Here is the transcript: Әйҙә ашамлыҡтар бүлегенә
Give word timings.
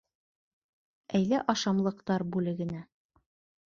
Әйҙә 1.19 1.41
ашамлыҡтар 1.55 2.25
бүлегенә 2.37 2.85